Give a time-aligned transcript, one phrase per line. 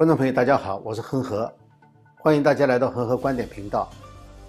[0.00, 1.52] 观众朋友，大家好，我是恒河，
[2.16, 3.86] 欢迎大家来到恒河观点频道。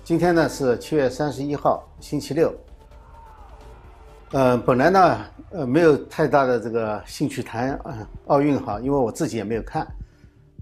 [0.01, 2.55] 今天呢是七月三十一号，星期六。
[4.31, 5.17] 呃，本来呢，
[5.49, 9.85] 呃，没有太大的这个兴趣谈啊奥运哈，因为我自己也没有看。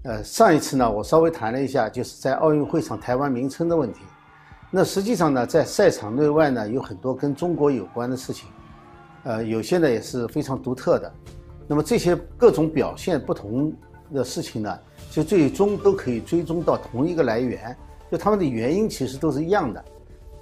[0.02, 4.00] 呃，上一次呢，我稍微谈了一下，就是在奥运会场台湾名称的问题。
[4.72, 8.48] 那实际上呢，在赛场内外呢，有很多跟中国有关的事情，
[9.22, 11.12] 呃，有些呢也是非常独特的。
[11.68, 13.72] 那么这些各种表现不同。
[14.12, 14.78] 的事情呢，
[15.10, 17.76] 就最终都可以追踪到同一个来源，
[18.10, 19.84] 就他们的原因其实都是一样的。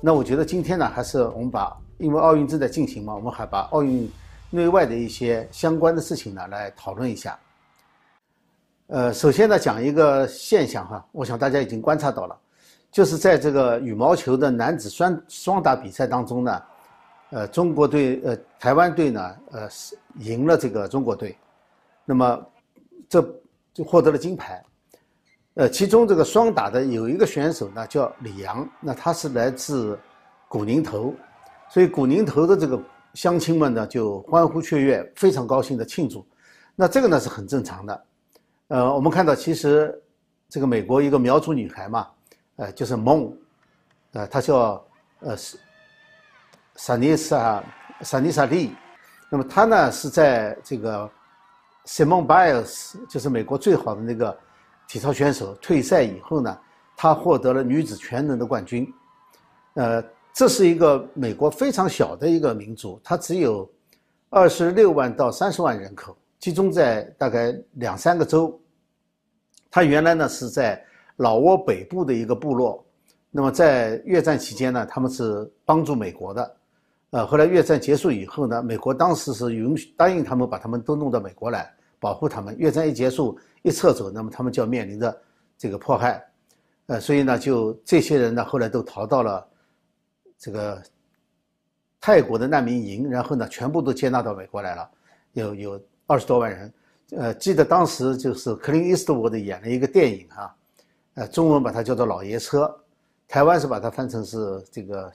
[0.01, 4.11] 那我觉得今天呢，还是我们把，因为奥运正在进行嘛，我们还把奥运
[4.51, 7.39] 内外的一些相关的事情呢来讨论一下。
[8.87, 12.39] 呃，首先呢，讲一个现象哈，我想大家已经观察到了，
[12.91, 16.63] 就是在这个羽毛球的男子双双打比赛当中呢，
[17.31, 21.37] 呃，中国队呃台湾队呢呃是赢了这个中国队，
[22.05, 22.47] 那么
[23.09, 23.23] 这。
[23.79, 24.61] 就获得了金牌，
[25.55, 29.97] 呃，其中这个双打的有一个选手呢叫李阳，那他是来自
[30.49, 31.15] 古宁头，
[31.71, 32.83] 所以古宁头的这个
[33.15, 36.27] 乡亲们呢就欢呼雀跃，非常高兴的庆祝，
[36.75, 38.05] 那这个呢是很正常的，
[38.67, 39.97] 呃，我们看到其实
[40.49, 42.09] 这个美国一个苗族女孩嘛，
[42.57, 43.33] 呃，就是梦，
[44.11, 44.85] 呃，她叫
[45.21, 45.57] 呃是
[46.75, 47.63] 萨尼萨
[48.01, 48.75] 萨尼萨利，
[49.31, 51.09] 那么她呢是在这个。
[51.89, 54.39] Simone Biles 就是美国最好的那个
[54.87, 56.59] 体操选手，退赛以后呢，
[56.95, 58.87] 她获得了女子全能的冠军。
[59.73, 63.69] 呃，这是一个美国非常小的一个民族，它只有
[64.29, 68.61] 二十六万到三十万人口，集中在大概两三个州。
[69.71, 70.85] 它原来呢是在
[71.17, 72.85] 老挝北部的一个部落，
[73.31, 76.57] 那么在越战期间呢，他们是帮助美国的。
[77.13, 81.75] 呃，后来越战结束以后呢，美国当时是允许答应他们把他们都弄到美国来。
[82.01, 85.23] 保护他们，越战一结束一撤走，那么他们就要面临着
[85.57, 86.25] 这个迫害，
[86.87, 89.49] 呃，所以呢，就这些人呢，后来都逃到了
[90.39, 90.81] 这个
[92.01, 94.91] 泰国的难民营，然后呢，全部都接纳到美国来了，
[95.33, 96.75] 有有二十多万人，
[97.17, 100.57] 呃，记得当时就是克林伊斯特沃的演了一个电影哈，
[101.15, 102.65] 呃，中文把它叫做《老爷车》，
[103.27, 105.13] 台湾是把它翻成是这个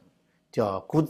[0.51, 1.01] 叫古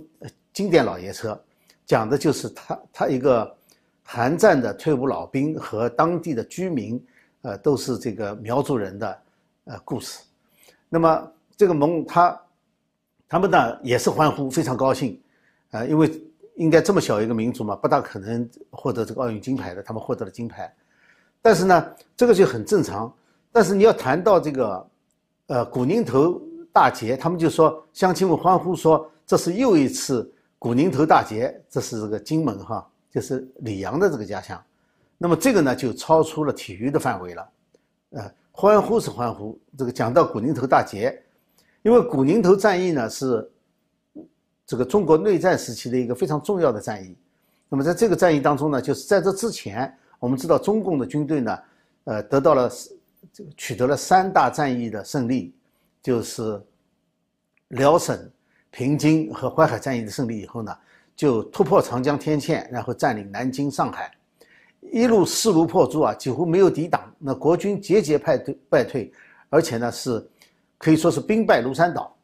[0.54, 1.38] 经典老爷车，
[1.86, 3.58] 讲的就是他他一个。
[4.04, 7.04] 韩战的退伍老兵和当地的居民，
[7.42, 9.22] 呃，都是这个苗族人的
[9.66, 10.20] 呃故事。
[10.90, 12.40] 那么这个蒙他
[13.28, 15.20] 他们呢也是欢呼，非常高兴，
[15.72, 16.24] 呃，因为
[16.56, 20.72] 应该这么小一个民族嘛，不大可能获得这个奥运金牌的，他们获得了金牌。
[21.42, 23.12] 但是呢，这个就很正常。
[23.52, 24.88] 但是你要谈到这个，
[25.48, 26.40] 呃，古宁头
[26.72, 32.88] 大捷，他们就说乡亲们欢呼说这是又一次古宁头大捷，这是这个金门哈。
[33.14, 34.60] 就是李阳的这个家乡，
[35.20, 37.50] 那么这个呢就超出了体育的范围了，
[38.10, 39.56] 呃，欢呼是欢呼。
[39.78, 41.22] 这个讲到古宁头大捷，
[41.84, 43.48] 因为古宁头战役呢是
[44.66, 47.16] 这个中国内战时期的一个非常重要的战役。
[47.70, 51.60] 那么在这个战役当中呢，就是在这之前，我们知道中共的军队呢，
[52.06, 52.68] 呃，得到了
[53.32, 55.56] 这个取得了三大战役的胜利，
[56.02, 56.60] 就是
[57.68, 58.32] 辽沈、
[58.72, 60.76] 平津和淮海战役的胜利以后呢。
[61.16, 64.12] 就突破长江天堑，然后占领南京、上海，
[64.92, 67.14] 一路势如破竹啊，几乎没有抵挡。
[67.20, 69.12] 那国军节节败退，败退，
[69.50, 70.28] 而且呢是
[70.78, 72.16] 可以说是兵败如山倒。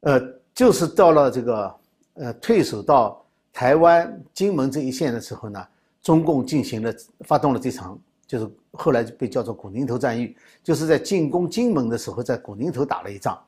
[0.00, 0.20] 呃，
[0.54, 1.74] 就是到了这个
[2.14, 5.66] 呃退守到台湾金门这一线的时候呢，
[6.02, 13.42] 中共进行了发动了这场，就是后来被叫做古宁头战役，就是在进攻金门的时候，在古宁头打了一仗。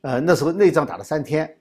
[0.00, 1.56] 呃，那时候内仗打了三天。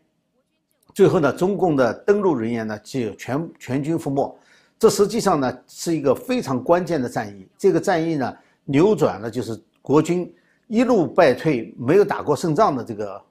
[0.93, 4.37] 最后呢，中共的登陆人员呢就全全军覆没，
[4.77, 7.47] 这实际上呢是一个非常关键的战役。
[7.57, 10.31] 这个战役呢扭转了就是国军
[10.67, 13.21] 一路败退、没有打过胜仗的这个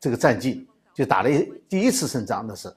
[0.00, 2.72] 这个战绩，就打了一第一次胜仗，那是，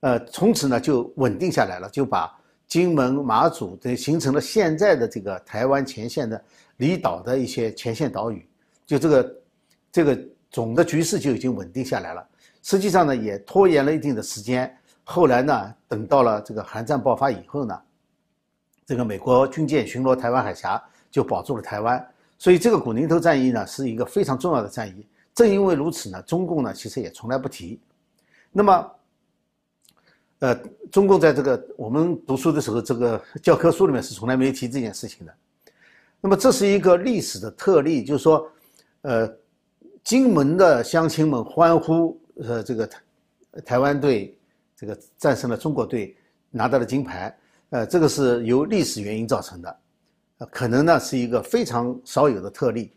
[0.00, 2.30] 呃，从此呢就稳定下来了，就把
[2.66, 6.42] 金门、马祖这形成了现在的这个台湾前线的
[6.78, 8.44] 离岛的一些前线岛屿，
[8.84, 9.36] 就这个
[9.92, 10.18] 这个
[10.50, 12.28] 总的局势就已经稳定下来了。
[12.66, 14.76] 实际上呢，也拖延了一定的时间。
[15.04, 17.80] 后来呢，等到了这个韩战爆发以后呢，
[18.84, 22.04] 这个美国军舰巡逻台湾海峡，就保住了台湾。
[22.36, 25.06] 所以这个古宁头战役呢，是一个非常重要的战役。
[25.32, 27.78] 正因为如此呢，中共呢其实也从来不提。
[28.50, 28.90] 那么，
[30.40, 30.52] 呃，
[30.90, 35.32] 中共在这个我们读书的时候，这个教科书里面是从来没有提这件事情的。
[36.20, 38.50] 那么这是一个历史的特例，就是说，
[39.02, 39.32] 呃，
[40.02, 42.20] 金门的乡亲们欢呼。
[42.36, 43.00] 呃，这个台
[43.64, 44.38] 台湾队
[44.76, 46.16] 这个战胜了中国队，
[46.50, 47.36] 拿到了金牌。
[47.70, 49.78] 呃，这个是由历史原因造成的。
[50.38, 52.92] 呃，可能呢是一个非常少有的特例。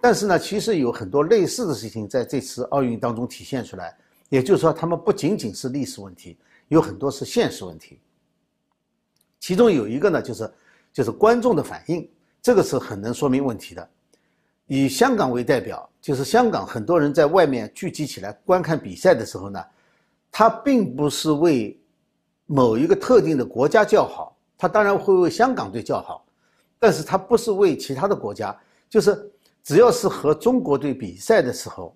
[0.00, 3.96] 但是呢，其实有很多类似的事情在这次奥运当中体现出来。
[4.30, 6.36] 也就是说，他们不仅仅是历史问题，
[6.68, 8.00] 有很多是现实问题。
[9.38, 10.52] 其中有一个呢，就是
[10.92, 12.08] 就是观众的反应，
[12.42, 13.88] 这个是很能说明问题的。
[14.66, 19.62] 以香港为代表，就是香港很多人在外面聚集起来观看比赛的时候呢，
[20.30, 21.78] 他并不是为
[22.46, 26.24] 某一个特定的国家叫好，他当然会为香港队叫好，
[26.78, 28.58] 但是他不是为其他的国家，
[28.88, 29.30] 就是
[29.62, 31.94] 只要是和中国队比赛的时候，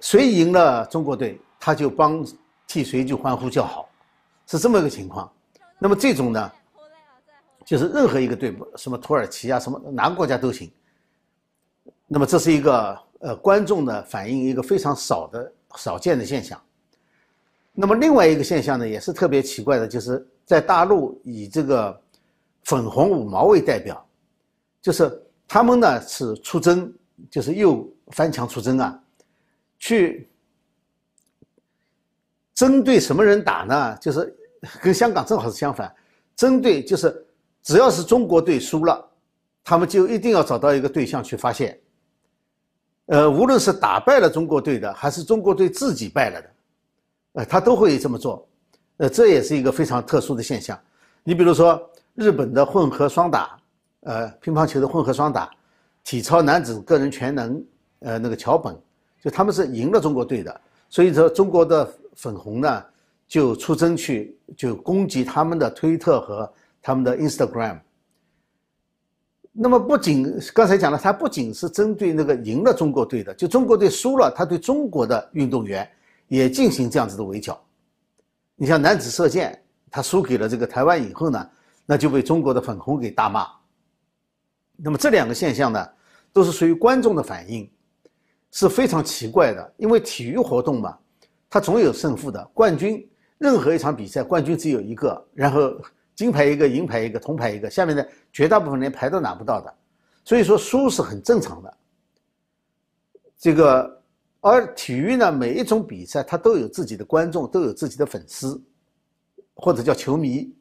[0.00, 2.22] 谁赢了中国队，他就帮
[2.66, 3.88] 替谁就欢呼叫好，
[4.46, 5.30] 是这么一个情况。
[5.78, 6.52] 那么这种呢，
[7.64, 10.70] 就是任何一个队，什么土耳其啊，什么哪个国家都行。
[12.14, 16.62] 那么这是一个呃观众的反应，一个非常少的少见的现象。
[17.72, 22.00] 那么另外一个现象呢，也是特别奇怪的，就是在大陆以这个
[22.62, 24.06] 粉红五毛为代表，
[24.80, 26.94] 就是他们呢是出征，
[27.28, 28.96] 就是又翻墙出征啊，
[29.80, 30.30] 去
[32.54, 33.96] 针对什么人打呢？
[33.96, 34.32] 就是。
[34.80, 35.94] 跟香港正好是相反，
[36.34, 37.26] 针对就是
[37.62, 39.04] 只要是中国队输了，
[39.62, 41.78] 他们就一定要找到一个对象去发泄。
[43.06, 46.50] 呃，无论是打败了中国队的，还是中国队自己败了的，
[47.34, 48.46] 呃，他都会这么做。
[48.96, 50.78] 呃，这也是一个非常特殊的现象。
[51.22, 53.58] 你比如说日本的混合双打，
[54.00, 55.50] 呃，乒乓球的混合双打，
[56.02, 57.64] 体操男子个人全能，
[58.00, 58.76] 呃，那个桥本，
[59.22, 62.84] 就他们是赢了中国队的，所以说中国的粉红呢。
[63.26, 66.52] 就出征去，就攻击他们的推特和
[66.82, 67.80] 他们的 Instagram。
[69.56, 75.88] 那么不仅刚才讲了，他不仅是针对那个赢了中国队的，就中国队输了，他对中国的运动员
[76.26, 77.56] 也进行这样子的围剿。
[78.56, 79.56] 你像男子射箭，
[79.92, 81.48] 他输给了这个台湾以后呢，
[81.86, 83.46] 那就被中国的粉红给大骂。
[84.76, 85.88] 那么这两个现象呢，
[86.32, 87.70] 都是属于观众的反应，
[88.50, 89.74] 是非常奇怪的。
[89.76, 90.98] 因为体育活动嘛，
[91.48, 93.08] 它总有胜负的，冠军。
[93.38, 95.72] 任何一场比赛，冠军只有一个，然后
[96.14, 99.74] 金牌一个，银牌一个，铜牌一个，下面的绝大部分连牌都拿不到的，
[100.24, 101.76] 所以说输是很正常的。
[103.38, 104.02] 这个，
[104.40, 108.62] 而体育呢，每一种比赛它都有自己的观众，都有自己的粉丝，
[109.54, 110.54] 或者叫球迷。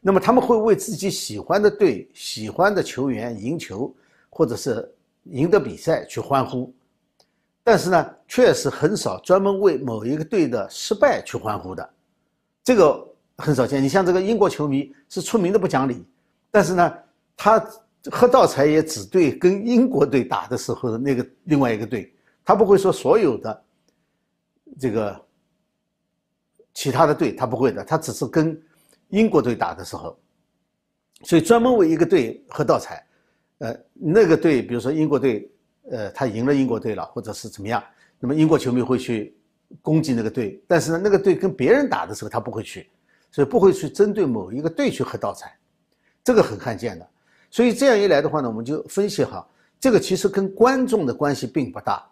[0.00, 3.94] 那么他们会为自己喜欢的队、喜欢的球员赢球，
[4.28, 4.94] 或者是
[5.24, 6.72] 赢得比赛去欢呼。
[7.62, 11.90] 但是呢，确实很少专门为某一个队的失败去欢呼的，
[12.64, 13.06] 这个
[13.40, 13.82] 很少见。
[13.82, 16.04] 你像这个英国球迷是出名的不讲理，
[16.50, 16.94] 但是呢，
[17.36, 17.58] 他
[18.10, 22.14] 喝倒彩也只对跟英国队打的时候的那个另外一个队，
[22.44, 23.64] 他不会说所有的
[24.78, 25.20] 这个
[26.74, 28.60] 其他的队，他不会的，他只是跟
[29.08, 30.18] 英国队打的时候，
[31.22, 33.04] 所以专门为一个队喝倒彩，
[33.58, 35.50] 呃，那个队，比如说英国队。
[35.90, 37.82] 呃，他赢了英国队了，或者是怎么样？
[38.20, 39.34] 那么英国球迷会去
[39.82, 42.88] 攻击那个队，但是呢，那个队跟别人打的时候，他不会去，
[43.30, 45.56] 所以不会去针对某一个队去喝倒彩，
[46.24, 47.08] 这个很罕见的。
[47.50, 49.46] 所以这样一来的话呢，我们就分析哈，
[49.78, 52.04] 这个其实跟观众的关系并不大，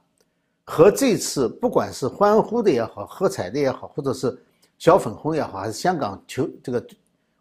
[0.65, 4.37] 和这次不管是欢呼的也好，喝彩的也好，或者是
[4.79, 6.85] 小粉红也好，还是香港球这个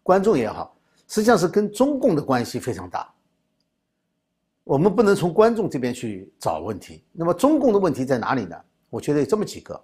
[0.02, 0.76] 观众也好，
[1.08, 3.12] 实际上是跟中共的关系非常大。
[4.64, 7.02] 我们不能从观众这边去找问题。
[7.10, 8.56] 那么中共的问题在哪里呢？
[8.90, 9.80] 我觉得有这么几个，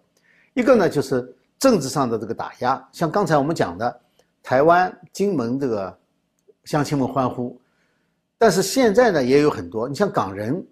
[0.54, 4.00] 一个呢就是政治上的这个打压，像刚才我们讲的，
[4.42, 5.98] 台湾、金门这个
[6.64, 7.58] 乡亲们欢呼，
[8.36, 10.62] 但是现在呢也有很多，你像港人，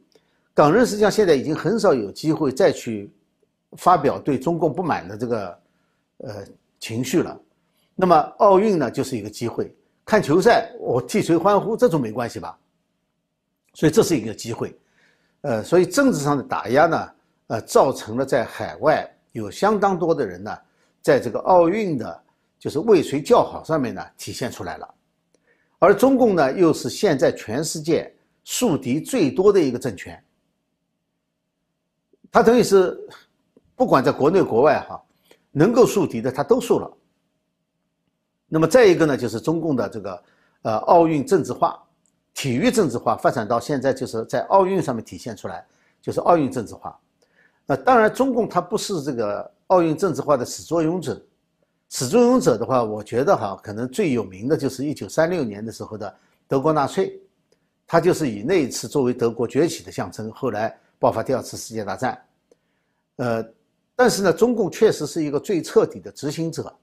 [0.53, 3.11] 港人实际上现在已经很少有机会再去
[3.79, 5.59] 发表对中共不满的这个
[6.19, 6.45] 呃
[6.79, 7.41] 情绪了。
[7.95, 12.55] 那么奥运呢就是一个机会，看球赛我替谁欢呼，这种没关系吧？
[13.73, 14.79] 所以这是一个机会，
[15.41, 17.11] 呃，所以政治上的打压呢，
[17.47, 20.55] 呃，造成了在海外有相当多的人呢，
[21.03, 22.23] 在这个奥运的，
[22.59, 24.95] 就是为谁叫好上面呢，体现出来了。
[25.79, 30.25] 而中共呢，又是现在全世界树敌最多的一个政权，
[32.31, 32.99] 他等于是
[33.75, 35.03] 不管在国内国外哈，
[35.51, 36.91] 能够树敌的他都树了。
[38.49, 40.23] 那么再一个呢，就是中共的这个
[40.63, 41.83] 呃奥运政治化。
[42.35, 45.67] 体育政治化发展到现在，就是在奥运上面体现出来，
[46.01, 46.99] 就是奥运政治化。
[47.67, 51.21] 那当然，中共它不是这个奥运政治化的始作俑者。
[51.89, 56.15] 始作俑者的话，我觉得哈，可能最有名的就是一九三六年的时候的
[56.47, 57.19] 德国纳粹，
[57.87, 62.23] 他就是以那一次作为德国崛起的象征，后来爆发第二次世界大战。
[63.17, 63.43] 呃，
[63.97, 66.75] 但是呢，中共确实是一个最彻底的执行者。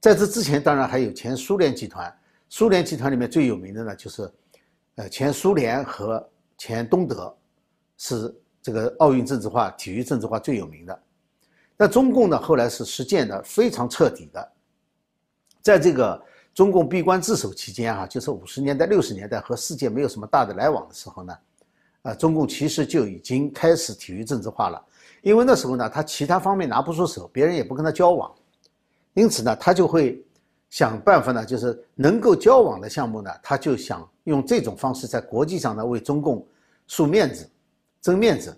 [0.00, 2.12] 在这之前，当然还有前苏联集团。
[2.48, 4.28] 苏联集团里面最有名的呢，就是
[4.96, 7.32] 呃前苏联和前东德
[7.96, 11.00] 是这个奥运政治化、体育政治化最有名的。
[11.80, 14.52] 那中共呢，后来是实践的非常彻底的，
[15.62, 16.20] 在这个
[16.52, 21.38] 中共闭关自守期间啊，就是五十年代、六十年代和世界没有什么大的来往的时候呢，
[22.02, 24.84] 啊，中共其实就已经开始体育政治化了。
[25.22, 28.28] 因为那时候呢，他其他方面拿不出手，别人也不跟他交往，
[29.14, 30.20] 因此呢，他就会
[30.70, 36.44] 想办法呢，就是能够交往的项目呢，他就想用这种方式在国际上呢为中共
[36.88, 37.48] 树面子、
[38.02, 38.56] 争面子。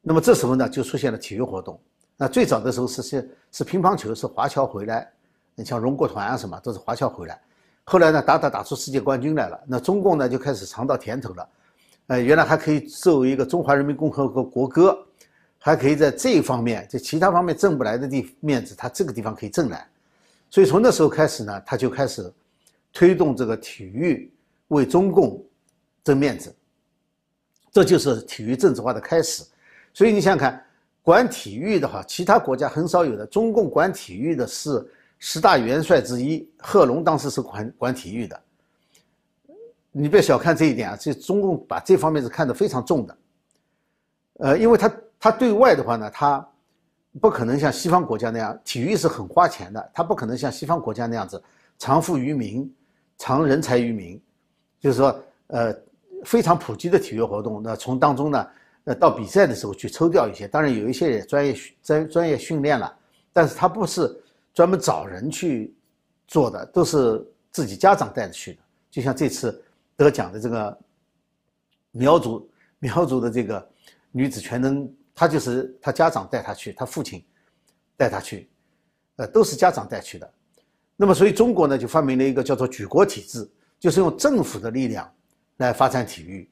[0.00, 1.80] 那么这时候呢，就出现了体育活动。
[2.22, 5.10] 那最早的时候是是是乒乓球，是华侨回来，
[5.54, 7.40] 你像荣国团啊什么都是华侨回来。
[7.84, 11.48] 后来呢，打打打出世界冠军来了，那中共呢就开始尝到甜头了。
[12.08, 14.94] 呃，原来还可以作为一个中华人民共和国国歌。
[15.62, 19.86] 还可以在这一方面，在其他方面挣不来的地面子，他这个地方可以挣来，
[20.48, 22.32] 所以从那时候开始呢，他就开始
[22.94, 24.32] 推动这个体育
[24.68, 25.44] 为中共
[26.02, 26.50] 争面子，
[27.70, 29.44] 这就是体育政治化的开始。
[29.92, 30.64] 所以你想想看，
[31.02, 34.86] 管体育的话，其他国家很少有的，中共管体育的是
[35.18, 38.40] 十大元帅之一贺龙，当时是管管体育的。
[39.92, 43.16] 你别小看这一点啊，这中共把这方面是看得非常重的，
[44.38, 44.90] 呃，因为他。
[45.22, 46.48] 他对外的话呢，他
[47.20, 51.42] 不可能像西方国家那样，体育是很花钱的，他不可能像西方国家那样子
[51.76, 52.74] 藏富于民，
[53.18, 54.18] 藏人才于民，
[54.80, 55.76] 就是说，呃，
[56.24, 58.48] 非常普及的体育活动，那从当中呢，
[58.84, 62.96] 呃，到比赛的时候去抽调一些，当然有一些也专业专专业训练了，
[63.32, 64.14] 但是他不是
[64.54, 65.74] 专门找人去
[66.26, 68.58] 做的，都是自己家长带着去的，
[68.90, 69.62] 就像这次
[69.96, 70.78] 得奖的这个
[71.90, 73.68] 苗族苗族的这个
[74.10, 74.90] 女子全能。
[75.12, 77.22] 她就是她家长带她去，她父亲
[77.94, 78.48] 带她去，
[79.16, 80.32] 呃，都是家长带去的。
[80.96, 83.46] 那么，所以中国呢就发明了一个叫做举国体制，
[83.78, 85.12] 就是用政府的力量
[85.58, 86.48] 来发展体育。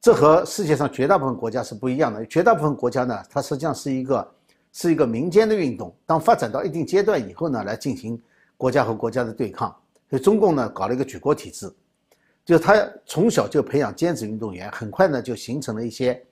[0.00, 2.24] 这和世界上绝大部分国家是不一样的。
[2.26, 4.34] 绝大部分国家呢，它实际上是一个
[4.72, 5.94] 是一个民间的运动。
[6.06, 8.20] 当发展到一定阶段以后呢，来进行
[8.56, 9.68] 国家和国家的对抗。
[10.08, 11.68] 所以中共呢搞了一个举国体制，
[12.44, 12.74] 就是他
[13.04, 16.22] 从小就培养尖子运动员，很快呢就形成了一些。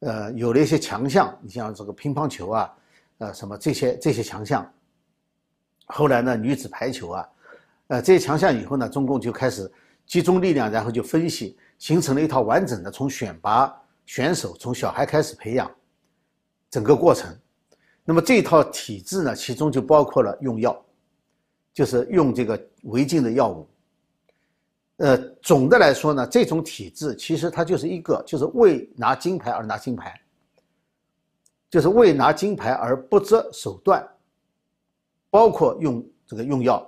[0.00, 2.72] 呃，有了一些强项，你像这个乒乓球啊，
[3.18, 4.66] 呃，什么这些这些强项。
[5.84, 7.28] 后来呢，女子排球啊，
[7.88, 9.70] 呃，这些强项以后呢，中共就开始
[10.10, 13.72] 集中力量，然后就分析，形成了一套完整的从选拔
[14.06, 15.70] 选手，从小孩开始培养
[16.68, 17.32] 整个过程。
[18.04, 20.84] 那么这套体制呢，其中就包括了用药，
[21.72, 23.68] 就是用这个违禁的药物。
[24.96, 30.20] 呃，总的来说呢，这种体制其实它就是一个，就是为拿金牌而拿金牌，
[31.70, 34.04] 就是为拿金牌而不择手段，
[35.30, 36.84] 包括用这个用药。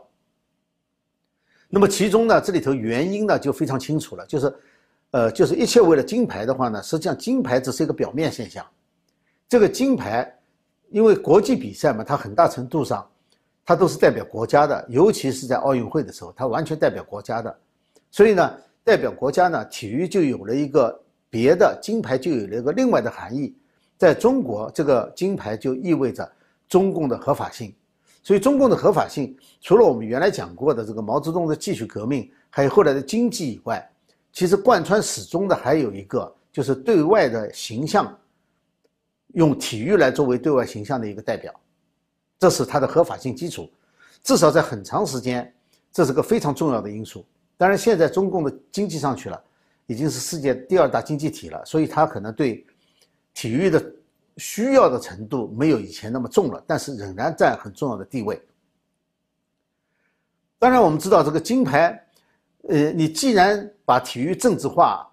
[1.74, 4.54] 那么其中呢，这里头原因呢就非常清楚了，就是，
[5.10, 8.62] 呃，就是一切为了金牌的话呢，实际上金牌只是一个表面现象。
[9.48, 10.30] 这个金牌，
[10.90, 13.08] 因为国际比赛嘛，它很大程度上，
[13.64, 17.58] 它都是代表国家的，尤其是在奥运会的时候，它完全代表国家的。
[18.10, 23.56] 所以呢，代表国家呢，体育就有了一个别的金牌，就有了一个另外的含义。
[23.96, 26.30] 在中国，这个金牌就意味着
[26.68, 27.74] 中共的合法性。
[28.22, 33.90] 所以，中共的合法性，除了我们原来讲过的这个毛泽东的继续革命，还有后来的经济以外，
[34.32, 38.16] 其实贯穿始终的还有一个，就是对外的形象，
[39.34, 41.52] 用体育来作为对外形象的一个代表，
[42.38, 43.68] 这是它的合法性基础。
[44.22, 45.52] 至少在很长时间，
[45.92, 47.26] 这是个非常重要的因素。
[47.56, 49.44] 当然，现在中共的经济上去了，
[49.86, 52.64] 已经是世界第二大经济体了，所以它可能对
[53.34, 53.84] 体育的
[54.36, 58.40] 需要的程度没有以前那么重了，但是仍然占很重要的地位。
[60.58, 62.06] 当然，我们知道这个金牌，
[62.68, 65.06] 呃，你既然把体育政治化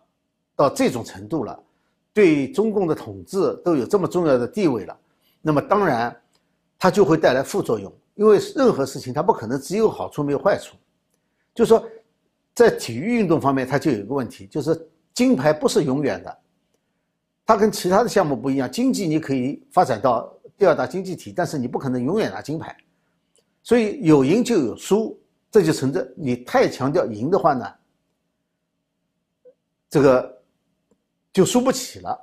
[0.55, 1.63] 到这种程度了，
[2.13, 4.97] 对中共的统治都有这么重要的地位了，
[5.41, 6.15] 那么当然
[6.77, 10.75] 它就会带来副作用，因为任何事情它不可能只有好处没有坏处，
[11.53, 11.83] 就说。
[12.55, 16.37] 在体育运动方面，它就有一个问题，就是金牌不是永远的，
[17.49, 18.71] 它跟其他的项目不一样。
[18.71, 22.77] 经济你可以发展到第二大经济体，但是你不可能永远拿金牌，
[23.63, 26.07] 所以有赢就有输，这就存在。
[26.15, 27.65] 你太强调赢的话呢，
[29.89, 30.41] 这个
[31.33, 32.15] 就输不起了，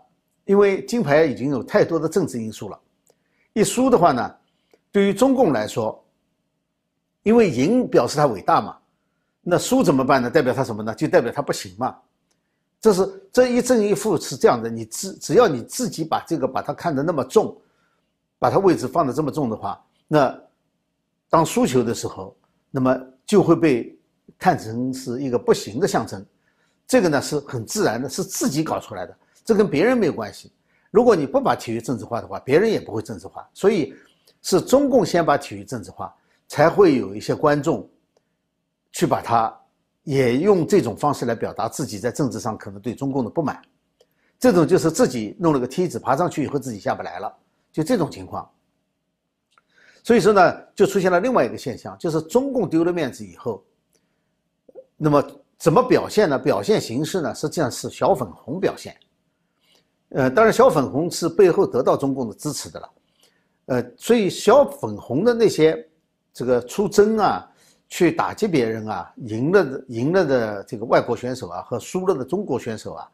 [0.44, 2.80] 因为金牌已经有太多的政治因素了。
[3.52, 4.32] 一输的话呢，
[4.92, 6.06] 对于中共来说，
[7.24, 8.78] 因为赢表示他伟大嘛。
[9.42, 10.30] 那输怎么办呢？
[10.30, 10.94] 代表他什么呢？
[10.94, 11.98] 就代表他不行嘛。
[12.80, 14.68] 这是这一正一负是这样的。
[14.68, 17.56] 你只只要你自己把这个把它看得那么重，
[18.38, 20.38] 把它位置放得这么重的话，那
[21.28, 22.36] 当输球的时候，
[22.70, 23.98] 那么就会被
[24.38, 26.24] 看成是一个不行的象征，
[26.86, 30.52] 这个呢是很自然的，是自己搞出来的，这跟别人没有关系。
[30.90, 33.46] 如果你不把体育政治化的话，别人也不会政治化。
[33.52, 33.92] 所以
[34.42, 36.14] 是中共先把体育政治化，
[36.46, 37.88] 才会有一些观众
[38.92, 39.52] 去把它
[40.06, 43.60] 也用这种方式来表达自己在政治上可能对中共的不满。
[44.38, 47.36] 这种就是自己弄了个梯子爬上去以后自己下不来了，
[47.72, 48.48] 就这种情况。
[50.04, 53.64] 所以说呢，就出现了另外一个现象，就是中共丢了面子以后，
[54.96, 55.20] 那么
[55.58, 56.38] 怎么表现呢？
[56.38, 58.96] 表现形式呢，实际上是小粉红表现。
[60.10, 62.90] 呃，当然小粉红是背后得到中共的支持的了。
[63.64, 65.84] 呃，所以小粉红的那些
[66.32, 67.50] 这个出征啊，
[67.88, 73.08] 去打击别人啊，赢了的赢了的这个外国选手啊，和输了的中国选手啊，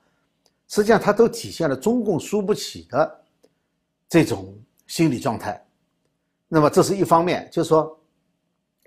[0.68, 3.20] 实际上它都体现了中共输不起的
[4.08, 5.62] 这种心理状态。
[6.48, 7.98] 那么这是一方面，就是说，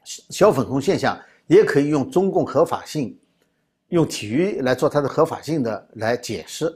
[0.04, 3.18] 小粉红现象也可以用中共合法性，
[3.89, 6.72] 用体育来做它的合法性的来解释，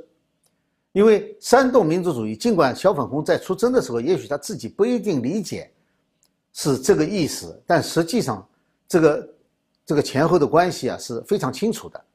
[0.91, 5.71] 因为煽动民族主义，尽管小粉红在出征的时候，也许他自己不一定理解
[6.53, 8.47] 是这个意思，但实际上
[8.89, 9.29] 这个
[9.85, 12.05] 这个前后的关系啊是非常清楚的。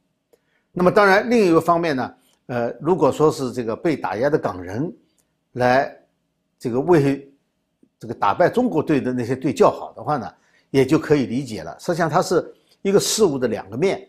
[0.73, 2.15] 那么当然，另一个方面呢，
[2.49, 4.95] 呃，如果说是这个被打压的港人
[5.53, 5.97] 来
[6.59, 7.31] 这个为。
[7.97, 10.31] 这个打败中国队的那些队叫好的话呢，
[10.69, 11.75] 也就可以理解了。
[11.81, 14.07] 实际上，它是一个事物的两个面。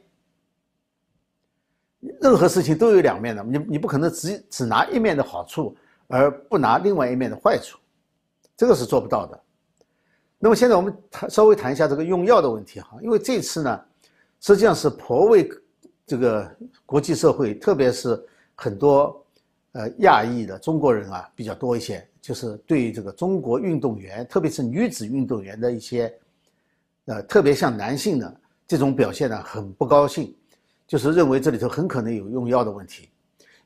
[2.19, 7.79] 任何事情都有两面的，你你不可能只只拿一面的好处，而不拿另外一面的坏处，
[8.57, 9.43] 这个是做不到的。
[10.37, 13.81] 那么现在我们谈稍微谈一下这个用药的问题哈，因为这次呢，
[14.41, 15.49] 实际上是颇为
[16.05, 16.49] 这个
[16.85, 18.21] 国际社会，特别是
[18.53, 19.25] 很多
[19.71, 22.05] 呃亚裔的中国人啊比较多一些。
[22.21, 26.11] 就是对这个中国运动员，特别是女子运动员的一些，
[27.05, 30.35] 呃，特别像男性的这种表现呢，很不高兴，
[30.87, 33.07] 就是认为这里头很可能有用药的问题，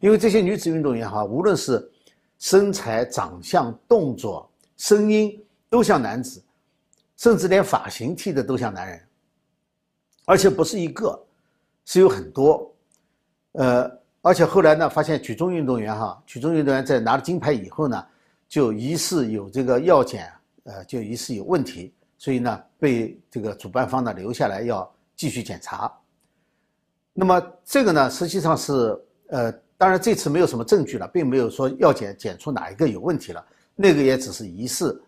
[0.02, 1.90] 因为这些女子运动员哈，无论是
[2.38, 6.44] 身材、长相、动作、声音都像男子，
[7.20, 9.00] 甚至连发型剃的都像男人，
[10.26, 11.22] 而且不是一个，
[11.86, 12.74] 是有很多，
[13.52, 18.04] 呃，而且后来呢，发现举重运动员哈，举重运动员在拿了金牌以后呢。
[18.48, 20.28] 就疑似有这个药检，
[20.64, 25.96] 呃，就疑似有问题，所以呢，被这个主办方呢留下来要继续检查。
[27.14, 35.00] 那么这个呢，实际上是，呃，当然这次没有什么证据了，并没有说药检检出哪一个有问题了，那个也只是疑似。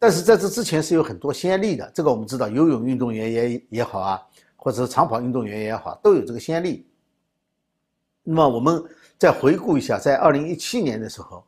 [0.00, 4.20] 但是在这之前是有很多先例的，这个我们知道，游泳运动员也也好啊，
[4.56, 6.84] 或者是长跑运动员也好，都有这个先例。
[8.24, 8.82] 那么我们
[9.18, 11.44] 再回顾一下，在二零一七年的时候。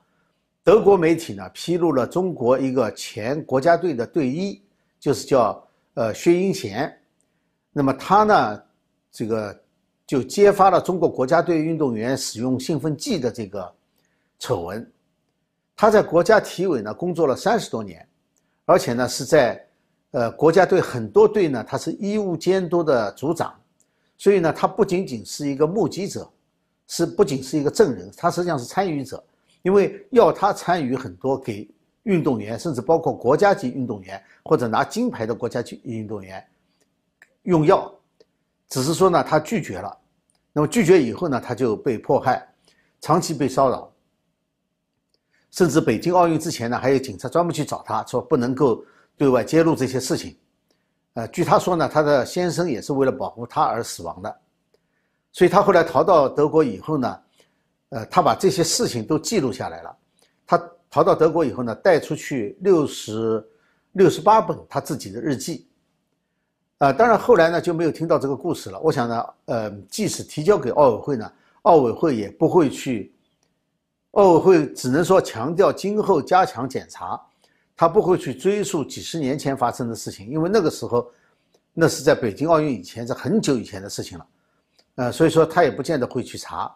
[0.64, 4.62] 德国媒体呢披露了中国一个前国家队的队医，
[5.00, 5.60] 就是叫
[5.94, 6.96] 呃薛英贤，
[7.72, 8.62] 那么他呢，
[9.10, 9.60] 这个
[10.06, 13.74] 就揭发了中国国家队运动员使用兴奋剂的这个
[14.38, 14.88] 丑闻。
[15.74, 18.08] 他在国家体委呢工作了三十多年，
[18.72, 19.62] 而且呢是在
[20.12, 23.52] 呃国家队很多队呢他是医务监督的组长，
[24.16, 26.26] 所以呢他不仅仅是一个目击者，
[26.86, 29.22] 是不仅是一个证人，他实际上是参与者。
[29.60, 31.68] 因为要他参与很多给
[32.04, 36.42] 运动员，甚至包括国家级运动员或者拿金牌的国家级运动员
[37.42, 37.92] 用药，
[38.70, 39.94] 只是说呢，他拒绝了。
[40.50, 42.42] 那么拒绝以后呢，他就被迫害，
[43.02, 43.91] 长期被骚扰，
[45.52, 48.84] 甚至北京奥运之前呢，还有警察专门去找他说不能够
[49.16, 50.36] 对外揭露这些事情。
[51.14, 54.36] 呃，据他说呢，他的先生也是为了保护他而死亡的，
[55.30, 57.18] 所以他后来逃到德国以后呢。
[57.94, 59.94] 呃，他把这些事情都记录下来了。
[60.46, 60.56] 他
[60.88, 63.46] 逃到德国以后呢，带出去六十
[63.92, 65.68] 六十八本他自己的日记。
[66.78, 68.80] 啊，当然后来呢就没有听到这个故事了。
[68.80, 71.30] 我想呢，呃，即使提交给奥委会呢，
[71.64, 73.14] 奥委会也不会去，
[74.12, 77.20] 奥委会只能说强调今后加强检查，
[77.76, 81.10] 他不会去追溯几十年前发生的事情，因为那个时候
[81.74, 84.26] 那是在北京奥运以前，是很久以前的事情了。
[84.94, 86.74] 呃，所以说他也不见得会去查，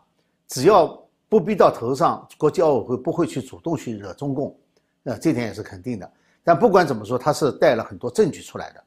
[0.49, 1.03] 只要。
[1.29, 4.57] 不逼到头上，国际奥委会不会去主动去惹中共，
[5.03, 6.09] 呃，这点也是肯定的。
[6.45, 8.85] 但不管怎么说，他是带了很多证据出来的。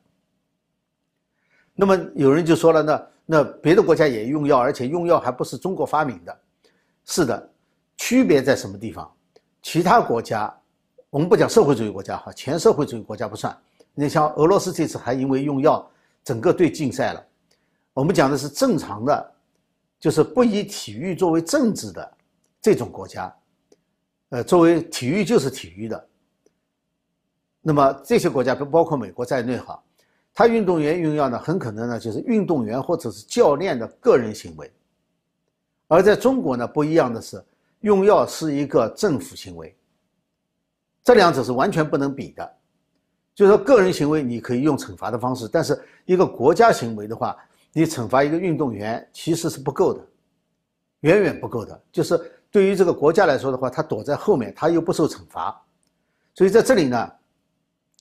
[1.76, 6.40] 那么有人就说了，那那别的国家也用药，而且用药还不是中国发明的。
[7.04, 7.50] 是的，
[8.00, 9.14] 区别在什么地方？
[9.62, 10.52] 其他国家，
[11.10, 13.56] 我们不讲社会主义国家哈，前社会主义国家不算。
[13.94, 15.86] 你像俄罗斯这次还因为用药，
[16.24, 17.22] 整个队禁赛了。
[17.94, 19.32] 我们讲的是正常的，
[20.00, 22.18] 就是不以体育作为政治的。
[22.62, 23.34] 这种国家，
[24.30, 26.08] 呃，作为体育就是体育的，
[27.62, 29.82] 那么这些国家不包括美国在内哈，
[30.34, 34.72] 他运动员用药呢，很可能呢就是运动员或者是教练的个人行为。
[35.88, 37.42] 而在中国呢，不一样的是，
[37.82, 39.76] 用药是一个政府行为，
[41.04, 42.56] 这两者是完全不能比的。
[43.34, 47.38] 就是说，个人行为你可以用惩罚的方式，但是一个国家行为的话，
[47.72, 50.06] 你惩罚一个运动员其实是不够的，
[51.02, 51.82] 远远不够的。
[51.90, 52.20] 就是
[52.52, 55.58] 对于这个国家来说的话，他躲在后面，他又不受惩罚，
[56.36, 57.10] 所以在这里呢，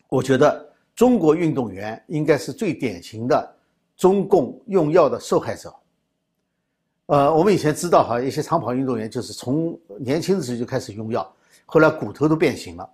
[0.09, 3.57] 我觉得中国运动员应该是最典型的
[3.97, 5.73] 中共用药的受害者。
[7.09, 11.31] 呃，我们以前知道哈，一些长跑运动员就是从年轻的时候就开始用药，
[11.67, 12.91] 后来骨头都变形了，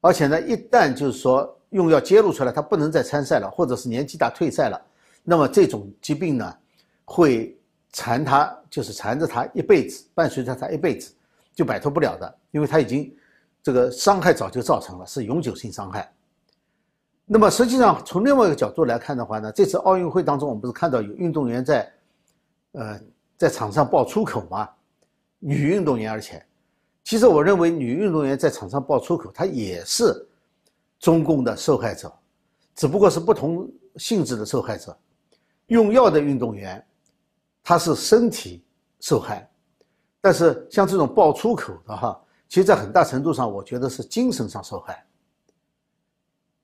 [0.00, 1.52] 而且呢，一旦就是说。
[1.70, 4.82] 用药揭露出来，他不能再参赛了，或者是年纪大退赛了，
[5.22, 6.56] 那么这种疾病呢，
[7.04, 7.54] 会
[7.92, 11.12] 缠他，就是缠着他一辈子，伴随着他一辈子，
[11.54, 13.14] 就摆脱不了的，因为他已经
[13.62, 16.10] 这个伤害早就造成了，是永久性伤害。
[17.26, 21.92] 那么实际上从另外一个角度来看的话呢，这次奥运会当中，我们不是看到有运动员在，
[22.72, 22.98] 呃，
[23.38, 24.68] 在场上爆粗口吗？
[25.38, 26.44] 女运动员，而且，
[27.02, 30.26] 其实我认为女运动员在场上爆粗口，她也是。
[31.00, 32.12] 中共的受害者，
[32.74, 34.98] 只不过是不同性质的受害者。
[35.68, 36.84] 用药的运动员，
[37.62, 38.64] 他是身体
[38.98, 39.48] 受害，
[40.20, 45.06] 但是像这种爆粗口的哈，其实在很大程度上，我觉得是精神上受害。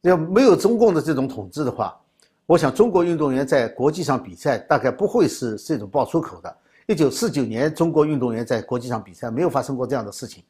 [0.00, 1.96] 要没有中共的这种统治的话，
[2.44, 6.56] 我想中国运动员在国际上比赛大概不会是这种爆粗口的。
[6.86, 10.42] 一九四九年，中国运动员在国际上比赛没有发生过这样的事情。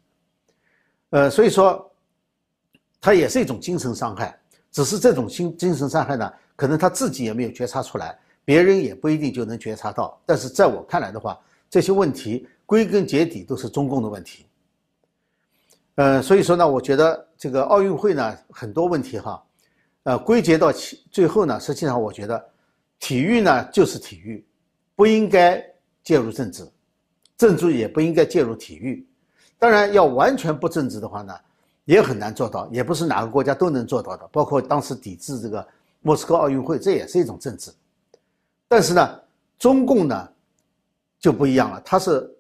[1.10, 1.90] 呃，所以说。
[3.00, 4.34] 他也是一种精神伤害，
[4.70, 10.18] 只是这种精精神伤害呢，可能他自己也没有觉察出来，别人也不一定就能觉察到。
[10.24, 14.46] 但是在我看来的话，这些问题归根结底都是中共的问题。
[15.96, 19.44] 呃，所以说呢，我觉得这个奥运会呢，很多问题哈，
[20.04, 22.42] 呃，归结到其最后呢，实际上我觉得，
[22.98, 24.42] 体育呢就是体育，
[24.96, 25.62] 不应该
[26.04, 26.64] 介入政治，
[27.36, 29.04] 政治也不应该介入体育。
[29.58, 31.34] 当然，要完全不政治的话呢。
[31.86, 34.26] 也很难做到，也不是哪个国家都能做到的。
[34.32, 35.68] 包括当时抵制这个
[36.00, 37.70] 莫斯科奥运会，这也是一种政治。
[38.66, 39.20] 但是呢，
[39.58, 40.26] 中共呢
[41.20, 42.34] 就不一样了，它是，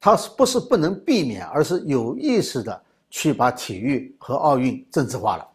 [0.00, 5.48] 它是不是不能避免，而是有意识的去把体育和奥运政治化了。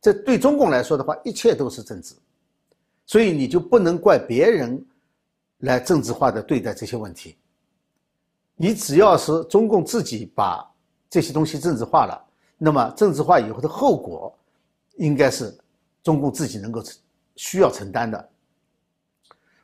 [0.00, 2.14] 这对中共来说的话，一切都是政治，
[3.04, 4.80] 所以你就不能怪别人
[5.58, 7.36] 来政治化的对待这些问题。
[8.56, 10.68] 你只要是中共自己把
[11.08, 12.24] 这些东西政治化了。
[12.56, 14.36] 那么政治化以后的后果，
[14.96, 15.56] 应该是
[16.02, 16.96] 中共自己能够承
[17.36, 18.28] 需要承担的。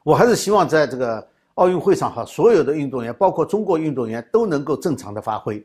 [0.05, 5.65] 我还是希望在这个奥运会上哈，所有的运动员，包括中国运动员，都能够正常的发挥。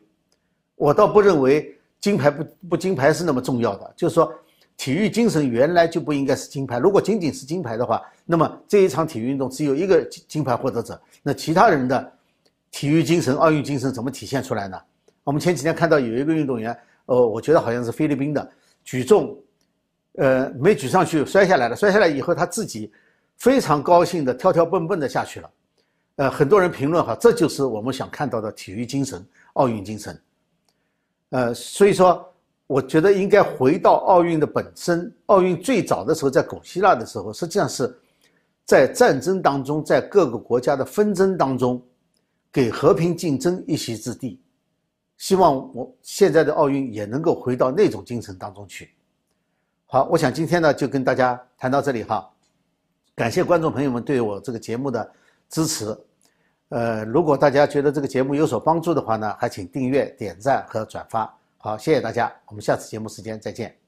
[0.76, 4.34] 我倒不认为金牌不不金牌是那么重要的，就是说
[4.80, 6.80] 体育精神原来就不应该是金牌。
[6.80, 12.14] 如果仅仅是金牌的话，那么这一场体育运动只有一个金金牌获得者，那其他人的
[12.72, 14.80] 体育精神、奥运精神怎么体现出来呢？
[15.26, 16.76] 我们前几天看到有一个运动员。
[17.08, 18.52] 哦，我觉得好像是菲律宾的
[18.84, 19.36] 举重，
[20.14, 21.76] 呃，没举上去，摔下来了。
[21.76, 22.90] 摔下来以后，他自己
[23.36, 25.52] 非常高兴的跳跳蹦蹦的下去了。
[26.18, 30.22] 呃，很多人评论哈，这就是我们想看到的体育精神、奥运精神。
[31.32, 32.29] 呃，所以说，
[32.70, 35.12] 我觉得应该回到奥运的本身。
[35.26, 38.00] 奥运最早的时候，在古希腊的时候，实际上是
[38.64, 41.82] 在战争当中，在各个国家的纷争当中，
[42.54, 44.40] 给和平竞争一席之地。
[45.18, 48.92] 希望我现在的奥运也能够回到那种精神当中去。
[49.88, 52.30] 好，我想今天呢就跟大家谈到这里哈，
[53.16, 55.12] 感谢观众朋友们对我这个节目的
[55.50, 55.98] 支持。
[56.70, 61.36] 呃，如果大家觉得这个节目有所帮助的话呢，还请订阅、点赞和转发。
[61.62, 63.79] 好，谢谢大家，我们下次节目时间再见。